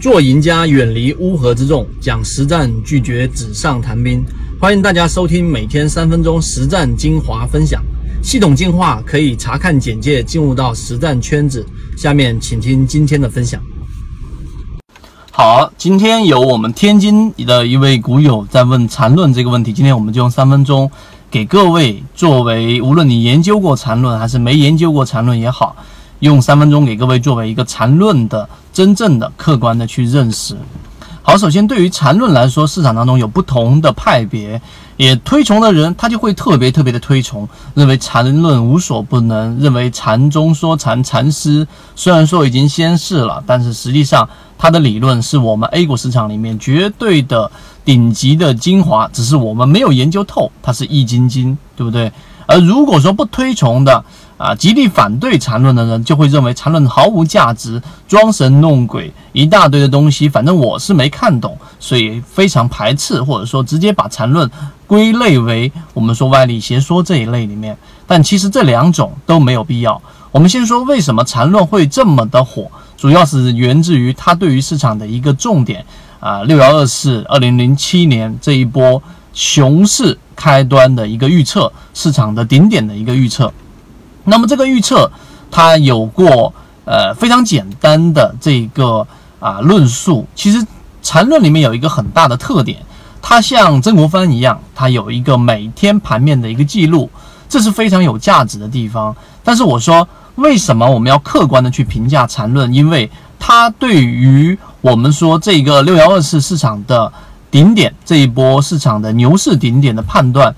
[0.00, 4.24] 做赢家，远离乌合之众，讲实战，拒绝纸上谈兵。
[4.58, 7.82] 欢迎大家收听每天三分钟实战精华分享，
[8.22, 11.66] 系统进化可以查看简介进入到实战圈子。
[11.98, 13.60] 下面请听今天的分享。
[15.30, 20.90] 好，今天有我们天津的一位股友在问缠论这个问题，今天我们就用三分钟
[21.30, 25.76] 给各位作为，无论你研究过缠论还是没研究过缠论也好。
[26.20, 30.56] 用三分钟给各位作为一个缠论的真正的客观的去认识。
[31.22, 34.60] 好，首先对于缠论来说，市场当中有不同的派别，
[34.96, 47.52] 也推崇的人他就会特别特别的推崇，认为缠论无所不能，认为禅中说禅禅师虽然说已经仙逝了，但是实际上他的理论是我们 A 股市场里面绝对的
[47.84, 52.10] 顶级的精华，只是我们没有研究透，它是易筋经，对不对？
[52.46, 54.04] 而如果说不推崇的，
[54.40, 64.50] 啊，极力反对缠论的人就会认为缠论毫无价值，装神弄鬼，一大堆的东西，反正我是没看懂，所以非常排斥，或者说直接把缠论
[64.86, 67.76] 归类为我们说歪理邪说这一类里面。
[68.06, 70.00] 但其实这两种都没有必要。
[70.32, 72.66] 我们先说为什么缠论会这么的火，
[72.96, 75.84] 主要是源自于它对于市场的一个重点
[76.18, 79.02] 啊，六幺二四二零零七年这一波
[79.34, 83.52] 熊市开端的一个预测，市场的顶点的一个预测。
[84.24, 85.10] 那么这个预测，
[85.50, 86.52] 它有过
[86.84, 89.06] 呃非常简单的这个
[89.38, 90.26] 啊论述。
[90.34, 90.64] 其实
[91.02, 92.78] 缠论里面有一个很大的特点，
[93.22, 97.10] 它像曾国藩一样，它有一个每天盘面的一个记录，
[97.48, 99.14] 这是非常有价值的地方。
[99.42, 102.72] 但是我说，为什么我们要客观的去评价缠论？
[102.72, 107.10] 因为它对于我们说这个六幺二四市场的
[107.50, 110.54] 顶点这一波市场的牛市顶点的判断，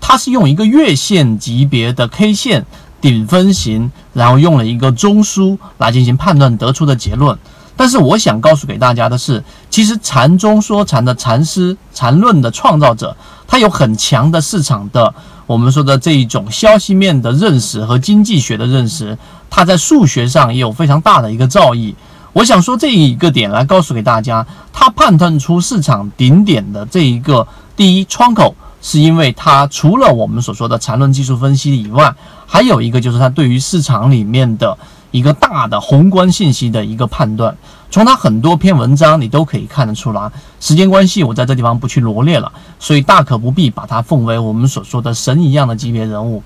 [0.00, 2.66] 它是用一个月线级别的 K 线。
[3.00, 7.38] 顶分型，然后用了一个中枢来进行判断得出的结论。
[7.76, 13.16] 但是我想告诉给大家的是，其实禅中说禅的禅师、禅论的创造者，
[13.46, 15.14] 他有很强的市场的
[15.46, 19.16] 我们说的这一种消息面的认识和经济学的认识，
[19.48, 21.94] 他在数学上也有非常大的一个造诣。
[22.34, 28.54] 我想说这一个点来告诉给大家，他判断出市场顶点的这一个第一窗口。
[28.82, 32.14] 是因为它除了我们所说的缠论技术分析以外，
[32.46, 34.76] 还有一个就是它对于市场里面的
[35.10, 37.54] 一个大的宏观信息的一个判断。
[37.90, 40.30] 从它很多篇文章你都可以看得出来。
[40.60, 46.42] 时间关系，我在这地方不去罗列了，所以大可不必把它奉为我们所说的神一样的级别人物。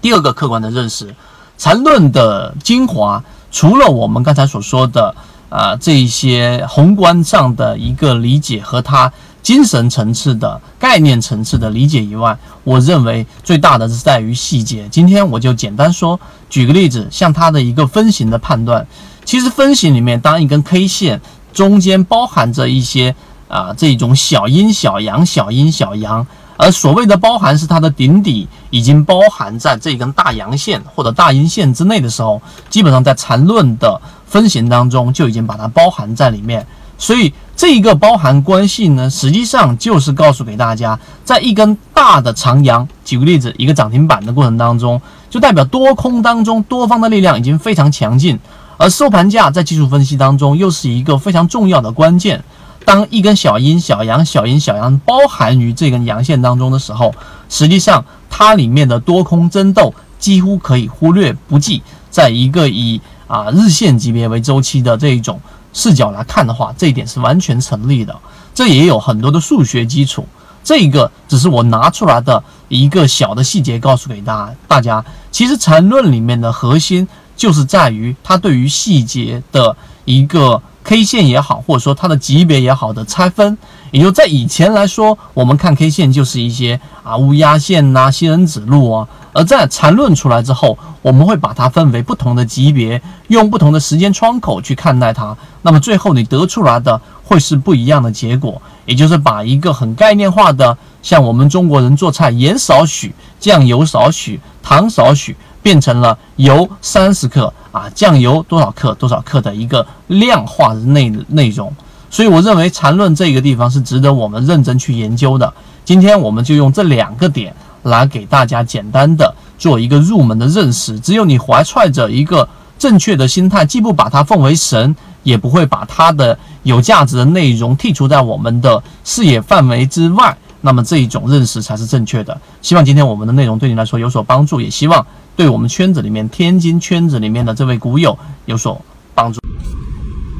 [0.00, 1.14] 第二个客观的认识，
[1.56, 3.22] 缠论的精华，
[3.52, 5.14] 除了我们刚才所说的
[5.50, 9.12] 啊这一些宏观上的一个理解和它。
[9.44, 14.88] 精神层次的概念层次的理解以外，我认为最大的是在于细节。
[14.90, 16.18] 今天我就简单说，
[16.48, 18.84] 举个例子，像它的一个分型的判断，
[19.22, 21.20] 其实分型里面，当一根 K 线
[21.52, 23.14] 中间包含着一些
[23.46, 26.26] 啊这种小阴小阳、小阴小阳，
[26.56, 32.40] 而所谓的包含是它的顶底已经包含在这根大阳线或者大阴线之内的时候，
[32.70, 36.66] 基本上在缠论的分型当中就已经把它包含在里面。
[36.96, 45.00] 所以这一个包含关系呢，实际上就是告诉给大家，在一根大的长阳，举个例子，一个涨停板的过程当中，
[45.30, 48.38] 就代表多空当中多方的力量已经非常强劲，
[48.76, 52.42] 而收盘价在技术分析当中又是一个非常重要的关键。
[52.84, 57.14] 当一根小阴小阳、小阴小阳包含于这根阳线当中的时候，
[57.48, 65.40] 实际上它里面的多空争斗几乎可以忽略不计，在一个以啊日线级别为周期的这一种。
[65.74, 68.16] 视角来看的话，这一点是完全成立的，
[68.54, 70.26] 这也有很多的数学基础。
[70.62, 75.04] 这一个只是我拿出来的一个小的细节，告诉给大大家。
[75.30, 79.76] 其实缠论里面的核心就是在于它对于细节的
[80.06, 83.56] 一个 K 线也好，或者说它的级别也好的拆分。
[83.90, 89.08] 也就在以前来说，我们看 K 线就是一些啊乌鸦线呐、仙人指路啊。
[89.32, 95.36] 而在缠论出来之后，我们会把它分为不同的级别，用不同的时间窗口去看待它。
[95.62, 111.74] 那么最后你得出来的会是不一样的结果，也就是把一个很概念化的，像我们中国人做菜，盐少许，酱油少许，糖少许，变成了油三十克啊，酱油多少克多少克的一个量化的内内容。
[112.10, 115.52] 所以我认为缠论这个地方是值得我们认真去研究的。
[115.84, 117.52] 今天我们就用这两个点。
[117.84, 120.98] 来给大家简单的做一个入门的认识。
[121.00, 130.34] 只有你怀揣着一个正确的心态，既不把它奉为神，也不会把它的有价值的内容剔除在我们的视野范围之外，
[130.64, 132.40] 那么这一种认识才是正确的。
[132.62, 135.06] 希望今天我们的内容对你来说有所帮助，也希望
[135.36, 138.80] 对我们圈子里面天津圈子里面的这位股友有所
[139.14, 139.38] 帮助。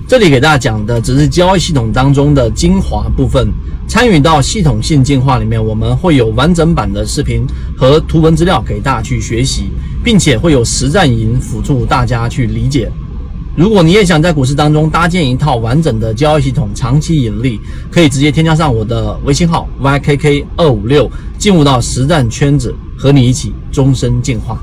[0.08, 3.52] 这里给大家讲的只是交易系统当中的精华部分，
[3.86, 9.68] 参与到系统性进化里面，我们会有完整版的视频和图文资料给大家去学习，
[10.02, 12.90] 并且会有实战营辅助大家去理解。
[13.56, 21.08] 如果你也想在股市当中搭建一套完整的交易系统，长期盈利，可以直接添加上我的微信号 ykk 二五六，
[21.38, 24.60] 进入到实战圈子，和你一起终身进化。